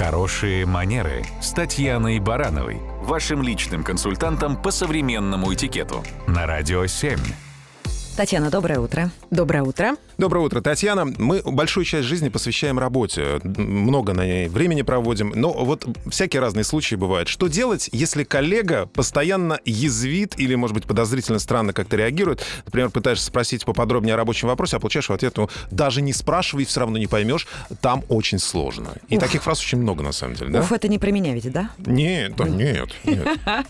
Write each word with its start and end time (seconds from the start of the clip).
Хорошие 0.00 0.64
манеры 0.64 1.26
с 1.42 1.52
Татьяной 1.52 2.20
Барановой, 2.20 2.78
вашим 3.02 3.42
личным 3.42 3.84
консультантом 3.84 4.56
по 4.56 4.70
современному 4.70 5.52
этикету 5.52 6.02
на 6.26 6.46
Радио 6.46 6.86
7. 6.86 7.18
Татьяна, 8.16 8.50
доброе 8.50 8.80
утро. 8.80 9.10
Доброе 9.30 9.62
утро. 9.62 9.96
Доброе 10.20 10.44
утро, 10.44 10.60
Татьяна. 10.60 11.06
Мы 11.06 11.40
большую 11.42 11.84
часть 11.84 12.06
жизни 12.06 12.28
посвящаем 12.28 12.78
работе. 12.78 13.40
Много 13.42 14.12
на 14.12 14.26
ней 14.26 14.48
времени 14.48 14.82
проводим. 14.82 15.32
Но 15.34 15.50
вот 15.50 15.86
всякие 16.10 16.42
разные 16.42 16.64
случаи 16.64 16.94
бывают. 16.94 17.26
Что 17.26 17.46
делать, 17.46 17.88
если 17.90 18.24
коллега 18.24 18.84
постоянно 18.84 19.58
язвит 19.64 20.38
или, 20.38 20.54
может 20.56 20.74
быть, 20.74 20.84
подозрительно 20.84 21.38
странно 21.38 21.72
как-то 21.72 21.96
реагирует? 21.96 22.44
Например, 22.66 22.90
пытаешься 22.90 23.24
спросить 23.24 23.64
поподробнее 23.64 24.12
о 24.12 24.18
рабочем 24.18 24.48
вопросе, 24.48 24.76
а 24.76 24.78
получаешь 24.78 25.08
в 25.08 25.12
ответ, 25.14 25.38
ну, 25.38 25.48
даже 25.70 26.02
не 26.02 26.12
спрашивай, 26.12 26.66
все 26.66 26.80
равно 26.80 26.98
не 26.98 27.06
поймешь. 27.06 27.48
Там 27.80 28.04
очень 28.10 28.38
сложно. 28.38 28.90
И 29.08 29.16
Уф. 29.16 29.22
таких 29.22 29.42
фраз 29.42 29.58
очень 29.60 29.78
много, 29.78 30.02
на 30.02 30.12
самом 30.12 30.34
деле, 30.34 30.50
да? 30.50 30.60
Уф, 30.60 30.70
это 30.70 30.86
не 30.86 30.98
про 30.98 31.10
меня 31.12 31.32
ведь, 31.32 31.50
да? 31.50 31.70
Нет, 31.78 32.36
да, 32.36 32.44
нет, 32.46 32.90
нет. 33.04 33.26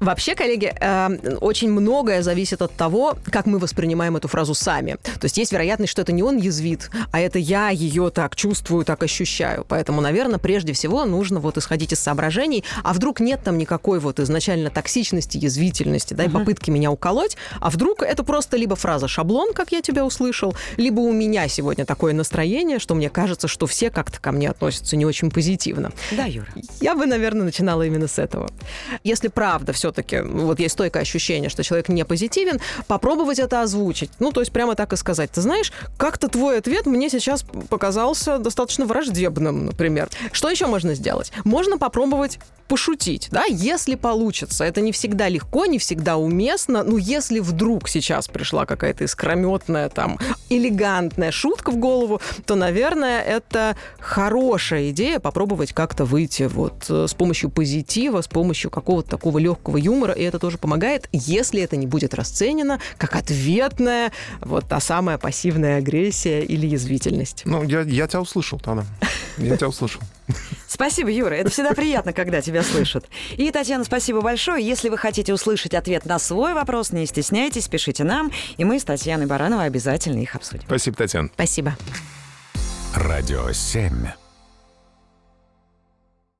Вообще, 0.00 0.34
коллеги, 0.34 0.72
э, 0.80 1.36
очень 1.42 1.70
многое 1.70 2.22
зависит 2.22 2.62
от 2.62 2.72
того, 2.72 3.18
как 3.26 3.44
мы 3.44 3.58
воспринимаем 3.58 4.16
эту 4.16 4.26
фразу 4.28 4.54
сами. 4.54 4.96
То 5.02 5.24
есть 5.24 5.36
есть 5.36 5.52
вероятность, 5.52 5.65
что 5.86 6.02
это 6.02 6.12
не 6.12 6.22
он 6.22 6.36
язвит, 6.36 6.90
а 7.12 7.20
это 7.20 7.38
я 7.38 7.70
ее 7.70 8.10
так 8.10 8.36
чувствую, 8.36 8.84
так 8.84 9.02
ощущаю. 9.02 9.64
Поэтому, 9.68 10.00
наверное, 10.00 10.38
прежде 10.38 10.72
всего 10.72 11.04
нужно 11.04 11.40
вот 11.40 11.58
исходить 11.58 11.92
из 11.92 12.00
соображений, 12.00 12.64
а 12.82 12.92
вдруг 12.92 13.20
нет 13.20 13.40
там 13.44 13.58
никакой 13.58 13.98
вот 13.98 14.20
изначально 14.20 14.70
токсичности, 14.70 15.38
язвительности, 15.38 16.14
да, 16.14 16.24
и 16.24 16.28
попытки 16.28 16.70
меня 16.70 16.90
уколоть, 16.90 17.36
а 17.60 17.70
вдруг 17.70 18.02
это 18.02 18.22
просто 18.22 18.56
либо 18.56 18.76
фраза 18.76 19.08
шаблон, 19.08 19.52
как 19.52 19.72
я 19.72 19.80
тебя 19.80 20.04
услышал, 20.04 20.54
либо 20.76 21.00
у 21.00 21.12
меня 21.12 21.48
сегодня 21.48 21.84
такое 21.84 22.12
настроение, 22.12 22.78
что 22.78 22.94
мне 22.94 23.10
кажется, 23.10 23.48
что 23.48 23.66
все 23.66 23.90
как-то 23.90 24.20
ко 24.20 24.32
мне 24.32 24.50
относятся 24.50 24.96
не 24.96 25.06
очень 25.06 25.30
позитивно. 25.30 25.92
Да, 26.12 26.24
Юра. 26.24 26.48
Я 26.80 26.94
бы, 26.94 27.06
наверное, 27.06 27.44
начинала 27.44 27.82
именно 27.82 28.08
с 28.08 28.18
этого. 28.18 28.48
Если 29.04 29.28
правда 29.28 29.72
все-таки 29.72 30.20
вот 30.20 30.60
есть 30.60 30.74
стойкое 30.74 31.02
ощущение, 31.02 31.48
что 31.48 31.62
человек 31.62 31.88
не 31.88 32.04
позитивен, 32.04 32.60
попробовать 32.86 33.38
это 33.38 33.62
озвучить. 33.62 34.10
Ну, 34.18 34.32
то 34.32 34.40
есть 34.40 34.52
прямо 34.52 34.74
так 34.74 34.92
и 34.92 34.96
сказать. 34.96 35.30
Ты 35.30 35.40
знаешь, 35.40 35.55
как-то 35.96 36.28
твой 36.28 36.58
ответ 36.58 36.86
мне 36.86 37.10
сейчас 37.10 37.44
показался 37.68 38.38
достаточно 38.38 38.86
враждебным, 38.86 39.66
например. 39.66 40.08
Что 40.32 40.50
еще 40.50 40.66
можно 40.66 40.94
сделать? 40.94 41.32
Можно 41.44 41.78
попробовать 41.78 42.38
пошутить, 42.68 43.28
да, 43.30 43.44
если 43.44 43.94
получится. 43.94 44.64
Это 44.64 44.80
не 44.80 44.92
всегда 44.92 45.28
легко, 45.28 45.66
не 45.66 45.78
всегда 45.78 46.16
уместно, 46.16 46.82
но 46.82 46.98
если 46.98 47.40
вдруг 47.40 47.88
сейчас 47.88 48.28
пришла 48.28 48.66
какая-то 48.66 49.04
искрометная, 49.04 49.88
там, 49.88 50.18
элегантная 50.48 51.30
шутка 51.30 51.70
в 51.70 51.76
голову, 51.76 52.20
то, 52.44 52.54
наверное, 52.54 53.22
это 53.22 53.76
хорошая 54.00 54.90
идея 54.90 55.20
попробовать 55.20 55.72
как-то 55.72 56.04
выйти 56.04 56.44
вот 56.44 56.86
э, 56.88 57.06
с 57.08 57.14
помощью 57.14 57.50
позитива, 57.50 58.20
с 58.20 58.28
помощью 58.28 58.70
какого-то 58.70 59.08
такого 59.08 59.38
легкого 59.38 59.76
юмора, 59.76 60.12
и 60.12 60.22
это 60.22 60.38
тоже 60.38 60.58
помогает, 60.58 61.08
если 61.12 61.62
это 61.62 61.76
не 61.76 61.86
будет 61.86 62.14
расценено 62.14 62.80
как 62.98 63.16
ответная, 63.16 64.12
вот 64.40 64.68
та 64.68 64.80
самая 64.80 65.18
пассивная 65.18 65.78
агрессия 65.78 66.42
или 66.42 66.66
язвительность. 66.66 67.42
Ну, 67.44 67.62
я, 67.62 67.82
я 67.82 68.06
тебя 68.06 68.20
услышал, 68.20 68.58
Тана. 68.58 68.84
Я 69.38 69.56
тебя 69.56 69.68
услышал. 69.68 70.00
Спасибо, 70.68 71.10
Юра. 71.10 71.34
Это 71.34 71.50
всегда 71.50 71.72
приятно, 71.72 72.12
когда 72.12 72.40
тебя 72.40 72.62
слышат. 72.62 73.06
И, 73.36 73.50
Татьяна, 73.50 73.84
спасибо 73.84 74.20
большое. 74.20 74.66
Если 74.66 74.88
вы 74.88 74.98
хотите 74.98 75.32
услышать 75.32 75.74
ответ 75.74 76.04
на 76.06 76.18
свой 76.18 76.54
вопрос, 76.54 76.92
не 76.92 77.06
стесняйтесь, 77.06 77.68
пишите 77.68 78.04
нам, 78.04 78.32
и 78.56 78.64
мы 78.64 78.78
с 78.78 78.84
Татьяной 78.84 79.26
Барановой 79.26 79.66
обязательно 79.66 80.20
их 80.20 80.34
обсудим. 80.34 80.64
Спасибо, 80.66 80.96
Татьяна. 80.96 81.30
Спасибо. 81.34 81.76
Радио 82.94 83.52
7. 83.52 84.25